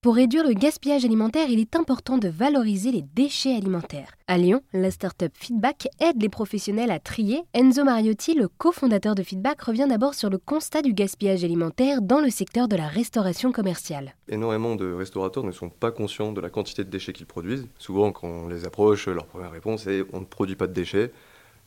Pour 0.00 0.14
réduire 0.14 0.46
le 0.46 0.54
gaspillage 0.54 1.04
alimentaire, 1.04 1.48
il 1.50 1.58
est 1.58 1.74
important 1.74 2.18
de 2.18 2.28
valoriser 2.28 2.92
les 2.92 3.02
déchets 3.02 3.56
alimentaires. 3.56 4.12
À 4.28 4.38
Lyon, 4.38 4.60
la 4.72 4.92
start-up 4.92 5.32
Feedback 5.34 5.88
aide 5.98 6.22
les 6.22 6.28
professionnels 6.28 6.92
à 6.92 7.00
trier. 7.00 7.42
Enzo 7.52 7.82
Mariotti, 7.82 8.34
le 8.34 8.46
cofondateur 8.46 9.16
de 9.16 9.24
Feedback, 9.24 9.60
revient 9.60 9.86
d'abord 9.88 10.14
sur 10.14 10.30
le 10.30 10.38
constat 10.38 10.82
du 10.82 10.92
gaspillage 10.92 11.42
alimentaire 11.42 12.00
dans 12.00 12.20
le 12.20 12.30
secteur 12.30 12.68
de 12.68 12.76
la 12.76 12.86
restauration 12.86 13.50
commerciale. 13.50 14.14
Énormément 14.28 14.76
de 14.76 14.92
restaurateurs 14.92 15.42
ne 15.42 15.50
sont 15.50 15.68
pas 15.68 15.90
conscients 15.90 16.30
de 16.30 16.40
la 16.40 16.48
quantité 16.48 16.84
de 16.84 16.90
déchets 16.90 17.12
qu'ils 17.12 17.26
produisent. 17.26 17.66
Souvent, 17.76 18.12
quand 18.12 18.28
on 18.28 18.46
les 18.46 18.66
approche, 18.66 19.08
leur 19.08 19.26
première 19.26 19.50
réponse 19.50 19.88
est 19.88 20.04
on 20.12 20.20
ne 20.20 20.26
produit 20.26 20.54
pas 20.54 20.68
de 20.68 20.74
déchets 20.74 21.10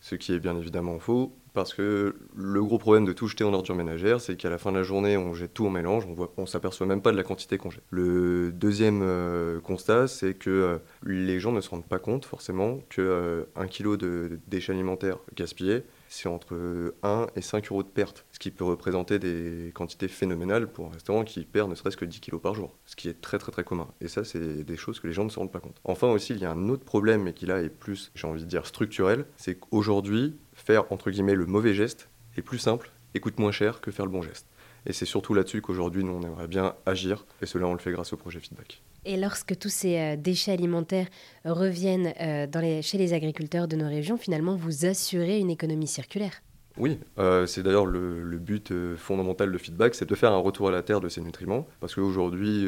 ce 0.00 0.14
qui 0.14 0.32
est 0.32 0.38
bien 0.38 0.56
évidemment 0.56 0.98
faux, 0.98 1.32
parce 1.52 1.74
que 1.74 2.16
le 2.36 2.62
gros 2.62 2.78
problème 2.78 3.04
de 3.04 3.12
tout 3.12 3.26
jeter 3.26 3.44
en 3.44 3.52
ordure 3.52 3.74
ménagère, 3.74 4.20
c'est 4.20 4.36
qu'à 4.36 4.50
la 4.50 4.58
fin 4.58 4.72
de 4.72 4.76
la 4.76 4.82
journée, 4.82 5.16
on 5.16 5.34
jette 5.34 5.54
tout 5.54 5.66
en 5.66 5.70
mélange, 5.70 6.06
on 6.36 6.42
ne 6.42 6.46
s'aperçoit 6.46 6.86
même 6.86 7.02
pas 7.02 7.12
de 7.12 7.16
la 7.16 7.22
quantité 7.22 7.58
qu'on 7.58 7.70
jette. 7.70 7.84
Le 7.90 8.52
deuxième 8.52 9.00
euh, 9.02 9.60
constat, 9.60 10.08
c'est 10.08 10.34
que 10.34 10.50
euh, 10.50 10.78
les 11.04 11.40
gens 11.40 11.52
ne 11.52 11.60
se 11.60 11.70
rendent 11.70 11.86
pas 11.86 11.98
compte 11.98 12.24
forcément 12.24 12.78
qu'un 12.88 13.02
euh, 13.02 13.44
kilo 13.68 13.96
de 13.96 14.38
déchets 14.48 14.72
alimentaires 14.72 15.18
gaspillés, 15.34 15.84
c'est 16.10 16.28
entre 16.28 16.92
1 17.02 17.28
et 17.36 17.40
5 17.40 17.70
euros 17.70 17.84
de 17.84 17.88
perte, 17.88 18.26
ce 18.32 18.40
qui 18.40 18.50
peut 18.50 18.64
représenter 18.64 19.18
des 19.20 19.70
quantités 19.74 20.08
phénoménales 20.08 20.66
pour 20.66 20.86
un 20.86 20.90
restaurant 20.90 21.22
qui 21.22 21.44
perd 21.44 21.70
ne 21.70 21.76
serait-ce 21.76 21.96
que 21.96 22.04
10 22.04 22.20
kilos 22.20 22.42
par 22.42 22.54
jour, 22.54 22.76
ce 22.84 22.96
qui 22.96 23.08
est 23.08 23.20
très 23.20 23.38
très 23.38 23.52
très 23.52 23.62
commun. 23.62 23.86
Et 24.00 24.08
ça, 24.08 24.24
c'est 24.24 24.64
des 24.64 24.76
choses 24.76 24.98
que 24.98 25.06
les 25.06 25.12
gens 25.12 25.24
ne 25.24 25.30
se 25.30 25.38
rendent 25.38 25.52
pas 25.52 25.60
compte. 25.60 25.80
Enfin 25.84 26.08
aussi, 26.08 26.32
il 26.32 26.40
y 26.40 26.44
a 26.44 26.50
un 26.50 26.68
autre 26.68 26.84
problème, 26.84 27.22
mais 27.22 27.32
qui 27.32 27.46
là 27.46 27.62
est 27.62 27.68
plus, 27.68 28.10
j'ai 28.16 28.26
envie 28.26 28.42
de 28.42 28.48
dire, 28.48 28.66
structurel, 28.66 29.24
c'est 29.36 29.54
qu'aujourd'hui, 29.54 30.36
faire 30.64 30.84
entre 30.92 31.10
guillemets 31.10 31.34
le 31.34 31.46
mauvais 31.46 31.74
geste 31.74 32.08
est 32.36 32.42
plus 32.42 32.58
simple 32.58 32.90
et 33.14 33.20
coûte 33.20 33.38
moins 33.38 33.52
cher 33.52 33.80
que 33.80 33.90
faire 33.90 34.06
le 34.06 34.12
bon 34.12 34.22
geste. 34.22 34.46
Et 34.86 34.92
c'est 34.92 35.06
surtout 35.06 35.34
là-dessus 35.34 35.60
qu'aujourd'hui, 35.60 36.04
nous, 36.04 36.12
on 36.12 36.22
aimerait 36.22 36.48
bien 36.48 36.74
agir, 36.86 37.26
et 37.42 37.46
cela, 37.46 37.66
on 37.66 37.72
le 37.72 37.78
fait 37.78 37.92
grâce 37.92 38.12
au 38.12 38.16
projet 38.16 38.40
Feedback. 38.40 38.82
Et 39.04 39.16
lorsque 39.16 39.58
tous 39.58 39.70
ces 39.70 39.98
euh, 39.98 40.16
déchets 40.16 40.52
alimentaires 40.52 41.06
reviennent 41.44 42.12
euh, 42.20 42.46
dans 42.46 42.60
les, 42.60 42.82
chez 42.82 42.98
les 42.98 43.12
agriculteurs 43.12 43.68
de 43.68 43.76
nos 43.76 43.88
régions, 43.88 44.16
finalement, 44.16 44.56
vous 44.56 44.84
assurez 44.84 45.38
une 45.38 45.50
économie 45.50 45.86
circulaire? 45.86 46.42
Oui, 46.76 46.98
euh, 47.18 47.46
c'est 47.46 47.62
d'ailleurs 47.62 47.84
le, 47.84 48.38
but 48.38 48.72
fondamental 48.96 49.52
de 49.52 49.58
feedback, 49.58 49.94
c'est 49.94 50.08
de 50.08 50.14
faire 50.14 50.32
un 50.32 50.38
retour 50.38 50.68
à 50.68 50.70
la 50.70 50.82
terre 50.82 51.00
de 51.00 51.08
ces 51.08 51.20
nutriments. 51.20 51.66
Parce 51.80 51.94
qu'aujourd'hui, 51.94 52.66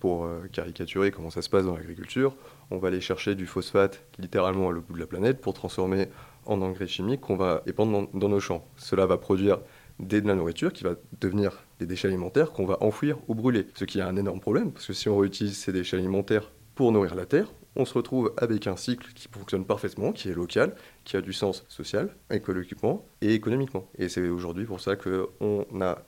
pour 0.00 0.28
caricaturer 0.52 1.10
comment 1.10 1.30
ça 1.30 1.40
se 1.40 1.48
passe 1.48 1.64
dans 1.64 1.76
l'agriculture, 1.76 2.36
on 2.70 2.78
va 2.78 2.88
aller 2.88 3.00
chercher 3.00 3.34
du 3.34 3.46
phosphate 3.46 4.02
littéralement 4.18 4.68
à 4.68 4.72
l'autre 4.72 4.88
bout 4.88 4.94
de 4.94 5.00
la 5.00 5.06
planète 5.06 5.40
pour 5.40 5.54
transformer 5.54 6.08
en 6.46 6.62
engrais 6.62 6.86
chimiques 6.86 7.22
qu'on 7.22 7.36
va 7.36 7.62
épandre 7.66 8.08
dans 8.12 8.28
nos 8.28 8.40
champs. 8.40 8.66
Cela 8.76 9.06
va 9.06 9.18
produire 9.18 9.60
de 10.00 10.20
la 10.20 10.34
nourriture 10.34 10.72
qui 10.72 10.84
va 10.84 10.94
devenir 11.20 11.52
des 11.78 11.86
déchets 11.86 12.08
alimentaires 12.08 12.52
qu'on 12.52 12.66
va 12.66 12.82
enfouir 12.82 13.18
ou 13.28 13.34
brûler. 13.34 13.66
Ce 13.74 13.84
qui 13.84 13.98
est 13.98 14.02
un 14.02 14.16
énorme 14.16 14.40
problème, 14.40 14.72
parce 14.72 14.86
que 14.86 14.92
si 14.92 15.08
on 15.08 15.16
réutilise 15.16 15.56
ces 15.56 15.72
déchets 15.72 15.96
alimentaires 15.96 16.50
pour 16.74 16.90
nourrir 16.92 17.14
la 17.14 17.26
Terre, 17.26 17.46
on 17.76 17.84
se 17.84 17.94
retrouve 17.94 18.32
avec 18.36 18.66
un 18.66 18.76
cycle 18.76 19.12
qui 19.14 19.28
fonctionne 19.28 19.64
parfaitement, 19.64 20.12
qui 20.12 20.28
est 20.28 20.34
local, 20.34 20.74
qui 21.04 21.16
a 21.16 21.20
du 21.20 21.32
sens 21.32 21.64
social, 21.68 22.14
écologiquement 22.30 23.04
et 23.20 23.34
économiquement. 23.34 23.88
Et 23.98 24.08
c'est 24.08 24.28
aujourd'hui 24.28 24.64
pour 24.64 24.80
ça 24.80 24.96
qu'on 24.96 25.66
a 25.80 25.98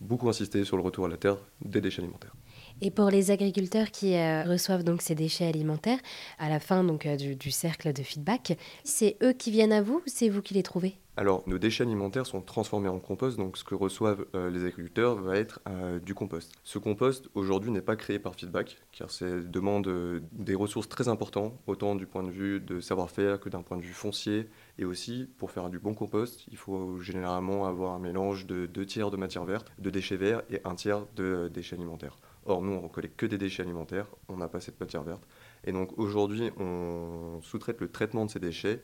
beaucoup 0.00 0.28
insisté 0.28 0.64
sur 0.64 0.76
le 0.76 0.82
retour 0.82 1.06
à 1.06 1.08
la 1.08 1.16
Terre 1.16 1.36
des 1.64 1.80
déchets 1.80 2.02
alimentaires. 2.02 2.34
Et 2.82 2.90
pour 2.90 3.08
les 3.08 3.30
agriculteurs 3.30 3.90
qui 3.90 4.16
euh, 4.16 4.42
reçoivent 4.42 4.84
donc 4.84 5.00
ces 5.00 5.14
déchets 5.14 5.46
alimentaires, 5.46 5.98
à 6.38 6.50
la 6.50 6.60
fin 6.60 6.84
donc, 6.84 7.06
euh, 7.06 7.16
du, 7.16 7.50
cercle 7.50 7.94
de 7.94 8.02
feedback, 8.02 8.58
c'est 8.84 9.16
eux 9.22 9.32
qui 9.32 9.50
viennent 9.50 9.72
à 9.72 9.80
vous 9.80 9.96
ou 9.96 10.02
c'est 10.04 10.28
vous 10.28 10.42
qui 10.42 10.52
les 10.52 10.62
trouvez? 10.62 10.94
Alors, 11.16 11.42
nos 11.46 11.56
déchets 11.56 11.84
alimentaires 11.84 12.26
sont 12.26 12.42
transformés 12.42 12.90
en 12.90 12.98
compost, 12.98 13.38
donc 13.38 13.56
ce 13.56 13.64
que 13.64 13.74
reçoivent 13.74 14.26
euh, 14.34 14.50
les 14.50 14.66
agriculteurs 14.66 15.16
va 15.16 15.38
être 15.38 15.60
du 16.04 16.12
compost. 16.12 16.52
Ce 16.64 16.78
compost, 16.78 17.30
aujourd'hui, 17.34 17.70
n'est 17.70 17.80
pas 17.80 17.96
créé 17.96 18.18
par 18.18 18.34
Feedback, 18.34 18.76
car 18.92 19.10
ça 19.10 19.24
demande 19.40 20.20
des 20.32 20.54
ressources 20.54 20.90
très 20.90 21.08
importantes, 21.08 21.58
autant 21.66 21.94
du 21.94 22.04
point 22.04 22.22
de 22.22 22.30
vue 22.30 22.60
de 22.60 22.80
savoir-faire 22.80 23.40
que 23.40 23.48
d'un 23.48 23.62
point 23.62 23.78
de 23.78 23.82
vue 23.82 23.94
foncier. 23.94 24.50
Et 24.78 24.84
aussi, 24.84 25.30
pour 25.38 25.50
faire 25.50 25.70
du 25.70 25.78
bon 25.78 25.94
compost, 25.94 26.44
il 26.50 26.58
faut 26.58 27.00
généralement 27.00 27.64
avoir 27.64 27.94
un 27.94 27.98
mélange 27.98 28.44
de 28.44 28.66
deux 28.66 28.84
tiers 28.84 29.10
de 29.10 29.16
matière 29.16 29.46
verte, 29.46 29.72
de 29.78 29.88
déchets 29.88 30.16
verts 30.16 30.42
et 30.50 30.60
un 30.64 30.74
tiers 30.74 31.06
de 31.16 31.48
déchets 31.48 31.76
alimentaires. 31.76 32.18
Or, 32.46 32.62
nous, 32.62 32.72
on 32.72 32.88
collecte 32.88 33.16
que 33.16 33.26
des 33.26 33.38
déchets 33.38 33.62
alimentaires, 33.62 34.06
on 34.28 34.36
n'a 34.36 34.48
pas 34.48 34.60
cette 34.60 34.80
matière 34.80 35.02
verte. 35.02 35.26
Et 35.64 35.72
donc 35.72 35.98
aujourd'hui, 35.98 36.50
on 36.58 37.40
sous-traite 37.42 37.80
le 37.80 37.88
traitement 37.88 38.24
de 38.24 38.30
ces 38.30 38.40
déchets 38.40 38.82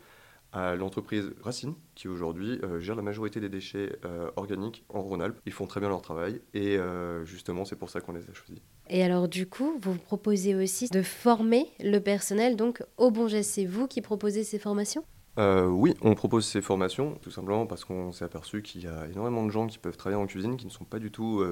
à 0.52 0.74
l'entreprise 0.74 1.32
Racine, 1.42 1.74
qui 1.94 2.08
aujourd'hui 2.08 2.60
euh, 2.62 2.78
gère 2.78 2.94
la 2.94 3.02
majorité 3.02 3.40
des 3.40 3.48
déchets 3.48 3.96
euh, 4.04 4.30
organiques 4.36 4.84
en 4.90 5.00
Rhône-Alpes. 5.00 5.40
Ils 5.46 5.52
font 5.52 5.66
très 5.66 5.80
bien 5.80 5.88
leur 5.88 6.02
travail 6.02 6.42
et 6.52 6.76
euh, 6.76 7.24
justement, 7.24 7.64
c'est 7.64 7.76
pour 7.76 7.88
ça 7.88 8.00
qu'on 8.00 8.12
les 8.12 8.20
a 8.20 8.34
choisis. 8.34 8.62
Et 8.90 9.02
alors, 9.02 9.28
du 9.28 9.46
coup, 9.46 9.78
vous 9.80 9.94
proposez 9.94 10.54
aussi 10.54 10.88
de 10.88 11.02
former 11.02 11.68
le 11.80 11.98
personnel 12.00 12.56
donc 12.56 12.82
au 12.98 13.10
bon 13.10 13.28
geste. 13.28 13.52
C'est 13.52 13.64
vous 13.64 13.86
qui 13.86 14.02
proposez 14.02 14.44
ces 14.44 14.58
formations? 14.58 15.04
Oui, 15.38 15.94
on 16.02 16.14
propose 16.14 16.44
ces 16.44 16.60
formations 16.60 17.14
tout 17.22 17.30
simplement 17.30 17.64
parce 17.66 17.86
qu'on 17.86 18.12
s'est 18.12 18.26
aperçu 18.26 18.60
qu'il 18.60 18.82
y 18.82 18.86
a 18.86 19.06
énormément 19.06 19.46
de 19.46 19.50
gens 19.50 19.66
qui 19.66 19.78
peuvent 19.78 19.96
travailler 19.96 20.22
en 20.22 20.26
cuisine 20.26 20.58
qui 20.58 20.66
ne 20.66 20.70
sont 20.70 20.84
pas 20.84 20.98
du 20.98 21.10
tout 21.10 21.42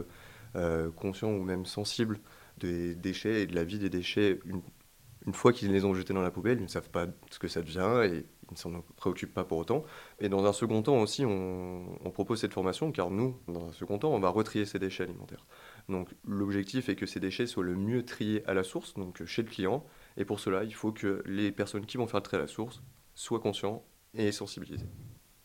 conscients 0.96 1.32
ou 1.32 1.42
même 1.42 1.66
sensibles 1.66 2.20
des 2.60 2.94
déchets 2.94 3.42
et 3.42 3.46
de 3.46 3.54
la 3.54 3.64
vie 3.64 3.78
des 3.78 3.90
déchets. 3.90 4.38
Une, 5.26 5.34
fois 5.34 5.52
qu'ils 5.52 5.70
les 5.70 5.84
ont 5.84 5.94
jetés 5.94 6.14
dans 6.14 6.22
la 6.22 6.30
poubelle, 6.30 6.58
ils 6.58 6.64
ne 6.64 6.68
savent 6.68 6.90
pas 6.90 7.06
ce 7.30 7.38
que 7.38 7.46
ça 7.46 7.62
devient 7.62 8.02
et 8.04 8.26
ils 8.50 8.52
ne 8.52 8.56
s'en 8.56 8.82
préoccupent 8.96 9.34
pas 9.34 9.44
pour 9.44 9.58
autant. 9.58 9.84
Et 10.18 10.28
dans 10.28 10.44
un 10.44 10.52
second 10.52 10.82
temps 10.82 11.00
aussi, 11.00 11.24
on, 11.24 12.10
propose 12.12 12.40
cette 12.40 12.52
formation 12.52 12.90
car 12.90 13.10
nous, 13.10 13.36
dans 13.46 13.68
un 13.68 13.72
second 13.72 13.98
temps, 13.98 14.12
on 14.12 14.18
va 14.18 14.30
retrier 14.30 14.64
ces 14.64 14.78
déchets 14.78 15.04
alimentaires. 15.04 15.46
Donc 15.88 16.08
l'objectif 16.26 16.88
est 16.88 16.96
que 16.96 17.06
ces 17.06 17.20
déchets 17.20 17.46
soient 17.46 17.64
le 17.64 17.76
mieux 17.76 18.04
triés 18.04 18.42
à 18.46 18.54
la 18.54 18.64
source, 18.64 18.94
donc 18.94 19.24
chez 19.24 19.42
le 19.42 19.48
client. 19.48 19.84
Et 20.16 20.24
pour 20.24 20.40
cela, 20.40 20.64
il 20.64 20.74
faut 20.74 20.92
que 20.92 21.22
les 21.26 21.52
personnes 21.52 21.86
qui 21.86 21.96
vont 21.96 22.06
faire 22.06 22.20
le 22.20 22.24
tri 22.24 22.36
à 22.36 22.40
la 22.40 22.46
source 22.46 22.82
soient 23.14 23.40
conscients 23.40 23.84
et 24.14 24.32
sensibilisés. 24.32 24.86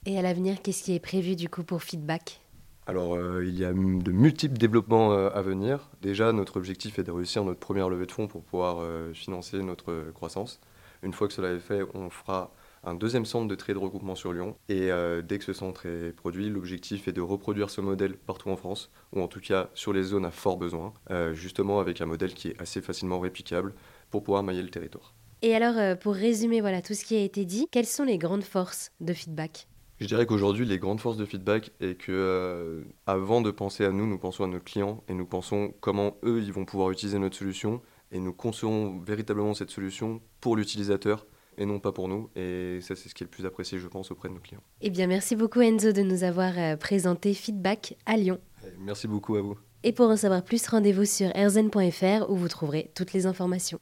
Et 0.06 0.18
à 0.18 0.22
l'avenir, 0.22 0.62
qu'est-ce 0.62 0.84
qui 0.84 0.94
est 0.94 1.00
prévu 1.00 1.36
du 1.36 1.50
coup 1.50 1.64
pour 1.64 1.84
feedback? 1.84 2.40
Alors, 2.88 3.16
euh, 3.16 3.44
il 3.44 3.58
y 3.58 3.66
a 3.66 3.74
de 3.74 4.12
multiples 4.12 4.58
développements 4.58 5.12
euh, 5.12 5.30
à 5.34 5.42
venir. 5.42 5.90
Déjà, 6.02 6.32
notre 6.32 6.58
objectif 6.58 7.00
est 7.00 7.04
de 7.04 7.12
réussir 7.12 7.44
notre 7.44 7.60
première 7.60 7.90
levée 7.90 8.06
de 8.06 8.12
fonds 8.12 8.28
pour 8.28 8.44
pouvoir 8.44 8.78
euh, 8.80 9.12
financer 9.14 9.58
notre 9.64 10.12
croissance. 10.14 10.60
Une 11.02 11.12
fois 11.12 11.28
que 11.28 11.34
cela 11.34 11.52
est 11.52 11.60
fait, 11.60 11.82
on 11.96 12.12
fera 12.12 12.54
un 12.84 12.94
deuxième 12.94 13.26
centre 13.26 13.48
de 13.48 13.56
trade 13.56 13.76
de 13.76 13.82
regroupement 13.82 14.14
sur 14.14 14.34
Lyon. 14.34 14.56
Et 14.70 14.90
dès 15.24 15.40
que 15.40 15.44
ce 15.44 15.54
centre 15.54 15.88
est 15.88 16.14
produit, 16.14 16.50
l'objectif 16.50 17.08
est 17.08 17.12
de 17.12 17.22
reproduire 17.22 17.70
ce 17.70 17.82
modèle 17.82 18.16
partout 18.16 18.50
en 18.50 18.56
France, 18.56 18.92
ou 19.12 19.22
en 19.22 19.28
tout 19.28 19.40
cas 19.40 19.70
sur 19.74 19.92
les 19.92 20.04
zones 20.04 20.26
à 20.26 20.32
fort 20.32 20.58
besoin, 20.58 20.94
justement 21.34 21.80
avec 21.80 22.02
un 22.02 22.06
modèle 22.06 22.34
qui 22.34 22.50
est 22.50 22.62
assez 22.62 22.82
facilement 22.82 23.20
réplicable 23.20 23.74
pour 24.10 24.24
pouvoir 24.24 24.44
mailler 24.44 24.62
le 24.62 24.70
territoire. 24.70 25.14
Et 25.42 25.56
alors, 25.56 25.98
pour 25.98 26.14
résumer 26.14 26.62
voilà, 26.62 26.82
tout 26.82 26.94
ce 26.94 27.04
qui 27.06 27.16
a 27.16 27.22
été 27.22 27.44
dit, 27.44 27.68
quelles 27.72 27.88
sont 27.88 28.04
les 28.04 28.20
grandes 28.20 28.44
forces 28.44 28.92
de 29.00 29.14
feedback? 29.14 29.68
Je 30.00 30.08
dirais 30.08 30.26
qu'aujourd'hui, 30.26 30.66
les 30.66 30.78
grandes 30.78 31.00
forces 31.00 31.18
de 31.18 31.26
feedback 31.26 31.72
est 31.80 31.98
que, 31.98 32.12
euh, 32.12 32.84
avant 33.06 33.42
de 33.42 33.52
penser 33.52 33.86
à 33.86 33.92
nous, 33.92 34.08
nous 34.08 34.18
pensons 34.18 34.44
à 34.44 34.48
nos 34.48 34.60
clients 34.60 35.04
et 35.08 35.14
nous 35.14 35.26
pensons 35.26 35.74
comment 35.80 36.18
eux, 36.24 36.42
ils 36.42 36.52
vont 36.52 36.66
pouvoir 36.66 36.92
utiliser 36.92 37.18
notre 37.18 37.38
solution 37.38 37.82
et 38.12 38.20
nous 38.20 38.34
concevons 38.34 39.00
véritablement 39.00 39.54
cette 39.54 39.72
solution 39.72 40.22
pour 40.42 40.58
l'utilisateur 40.58 41.26
et 41.58 41.66
non 41.66 41.80
pas 41.80 41.94
pour 41.94 42.08
nous. 42.08 42.30
Et 42.36 42.80
ça, 42.82 42.96
c'est 42.96 43.08
ce 43.08 43.16
qui 43.16 43.24
est 43.24 43.28
le 43.28 43.32
plus 43.32 43.46
apprécié, 43.46 43.80
je 43.80 43.88
pense, 43.88 44.12
auprès 44.12 44.28
de 44.28 44.34
nos 44.34 44.42
clients. 44.42 44.64
Eh 44.82 44.90
bien, 44.90 45.08
merci 45.08 45.36
beaucoup 45.36 45.62
Enzo 45.62 45.94
de 45.94 46.02
nous 46.02 46.24
avoir 46.24 46.54
euh, 46.58 46.76
présenté 46.76 47.34
Feedback 47.34 47.96
à 48.06 48.18
Lyon. 48.18 48.40
Merci 48.80 49.08
beaucoup 49.08 49.36
à 49.36 49.42
vous. 49.42 49.58
Et 49.84 49.94
pour 49.94 50.10
en 50.10 50.18
savoir 50.18 50.44
plus, 50.44 50.68
rendez-vous 50.68 51.06
sur 51.06 51.34
erzen.fr 51.36 52.30
où 52.30 52.36
vous 52.36 52.48
trouverez 52.48 52.92
toutes 52.96 53.14
les 53.14 53.28
informations. 53.28 53.80